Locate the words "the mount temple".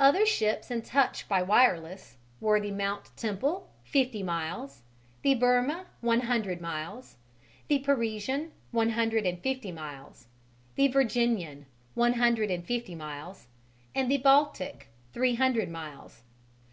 2.58-3.70